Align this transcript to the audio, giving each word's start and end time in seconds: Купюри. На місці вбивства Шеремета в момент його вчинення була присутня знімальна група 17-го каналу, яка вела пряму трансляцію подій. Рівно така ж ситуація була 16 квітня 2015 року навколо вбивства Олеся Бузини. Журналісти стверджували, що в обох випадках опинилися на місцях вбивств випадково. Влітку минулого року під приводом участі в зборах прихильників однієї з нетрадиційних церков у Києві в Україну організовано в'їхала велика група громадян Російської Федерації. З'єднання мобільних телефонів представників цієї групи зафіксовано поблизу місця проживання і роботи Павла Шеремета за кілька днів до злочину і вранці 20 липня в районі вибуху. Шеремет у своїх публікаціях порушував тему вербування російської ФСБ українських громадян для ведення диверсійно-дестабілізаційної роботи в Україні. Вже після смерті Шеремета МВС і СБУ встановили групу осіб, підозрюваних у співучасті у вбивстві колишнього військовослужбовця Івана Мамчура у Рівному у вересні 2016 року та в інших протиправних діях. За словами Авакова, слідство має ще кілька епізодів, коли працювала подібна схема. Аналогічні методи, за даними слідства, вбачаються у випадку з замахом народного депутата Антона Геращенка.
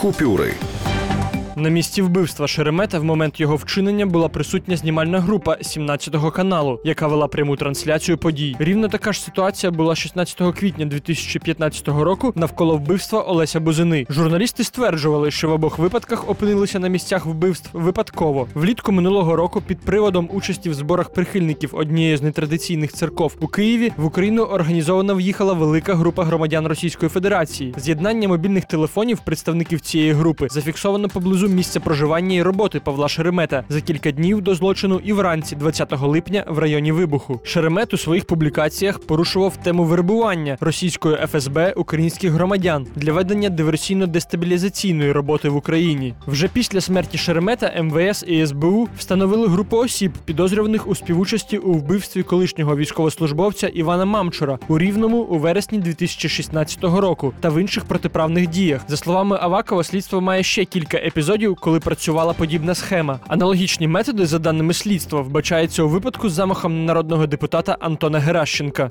Купюри. 0.00 0.69
На 1.56 1.68
місці 1.68 2.02
вбивства 2.02 2.48
Шеремета 2.48 2.98
в 2.98 3.04
момент 3.04 3.40
його 3.40 3.56
вчинення 3.56 4.06
була 4.06 4.28
присутня 4.28 4.76
знімальна 4.76 5.20
група 5.20 5.56
17-го 5.62 6.30
каналу, 6.30 6.80
яка 6.84 7.06
вела 7.06 7.28
пряму 7.28 7.56
трансляцію 7.56 8.18
подій. 8.18 8.56
Рівно 8.58 8.88
така 8.88 9.12
ж 9.12 9.20
ситуація 9.20 9.72
була 9.72 9.94
16 9.94 10.54
квітня 10.58 10.86
2015 10.86 11.88
року 11.88 12.32
навколо 12.36 12.76
вбивства 12.76 13.20
Олеся 13.20 13.60
Бузини. 13.60 14.06
Журналісти 14.10 14.64
стверджували, 14.64 15.30
що 15.30 15.48
в 15.48 15.52
обох 15.52 15.78
випадках 15.78 16.30
опинилися 16.30 16.78
на 16.78 16.88
місцях 16.88 17.26
вбивств 17.26 17.70
випадково. 17.72 18.48
Влітку 18.54 18.92
минулого 18.92 19.36
року 19.36 19.62
під 19.66 19.78
приводом 19.78 20.28
участі 20.32 20.70
в 20.70 20.74
зборах 20.74 21.12
прихильників 21.12 21.70
однієї 21.72 22.16
з 22.16 22.22
нетрадиційних 22.22 22.92
церков 22.92 23.36
у 23.40 23.46
Києві 23.46 23.92
в 23.96 24.04
Україну 24.04 24.42
організовано 24.42 25.14
в'їхала 25.14 25.52
велика 25.52 25.94
група 25.94 26.24
громадян 26.24 26.66
Російської 26.66 27.08
Федерації. 27.08 27.74
З'єднання 27.76 28.28
мобільних 28.28 28.64
телефонів 28.64 29.18
представників 29.24 29.80
цієї 29.80 30.12
групи 30.12 30.46
зафіксовано 30.50 31.08
поблизу 31.08 31.39
місця 31.48 31.80
проживання 31.80 32.36
і 32.36 32.42
роботи 32.42 32.80
Павла 32.80 33.08
Шеремета 33.08 33.64
за 33.68 33.80
кілька 33.80 34.10
днів 34.10 34.40
до 34.42 34.54
злочину 34.54 35.00
і 35.04 35.12
вранці 35.12 35.56
20 35.56 36.00
липня 36.00 36.44
в 36.48 36.58
районі 36.58 36.92
вибуху. 36.92 37.40
Шеремет 37.44 37.94
у 37.94 37.96
своїх 37.96 38.24
публікаціях 38.24 38.98
порушував 38.98 39.56
тему 39.56 39.84
вербування 39.84 40.56
російської 40.60 41.16
ФСБ 41.16 41.72
українських 41.76 42.32
громадян 42.32 42.86
для 42.96 43.12
ведення 43.12 43.50
диверсійно-дестабілізаційної 43.50 45.12
роботи 45.12 45.48
в 45.48 45.56
Україні. 45.56 46.14
Вже 46.26 46.48
після 46.48 46.80
смерті 46.80 47.18
Шеремета 47.18 47.82
МВС 47.82 48.26
і 48.26 48.46
СБУ 48.46 48.88
встановили 48.98 49.48
групу 49.48 49.76
осіб, 49.76 50.12
підозрюваних 50.24 50.88
у 50.88 50.94
співучасті 50.94 51.58
у 51.58 51.72
вбивстві 51.72 52.22
колишнього 52.22 52.76
військовослужбовця 52.76 53.68
Івана 53.68 54.04
Мамчура 54.04 54.58
у 54.68 54.78
Рівному 54.78 55.18
у 55.18 55.38
вересні 55.38 55.78
2016 55.78 56.84
року 56.84 57.32
та 57.40 57.48
в 57.48 57.60
інших 57.60 57.84
протиправних 57.84 58.46
діях. 58.46 58.80
За 58.88 58.96
словами 58.96 59.38
Авакова, 59.40 59.84
слідство 59.84 60.20
має 60.20 60.42
ще 60.42 60.64
кілька 60.64 60.96
епізодів, 60.96 61.29
коли 61.60 61.80
працювала 61.80 62.32
подібна 62.32 62.74
схема. 62.74 63.20
Аналогічні 63.28 63.88
методи, 63.88 64.26
за 64.26 64.38
даними 64.38 64.74
слідства, 64.74 65.20
вбачаються 65.20 65.82
у 65.82 65.88
випадку 65.88 66.28
з 66.28 66.32
замахом 66.32 66.84
народного 66.84 67.26
депутата 67.26 67.76
Антона 67.80 68.18
Геращенка. 68.18 68.90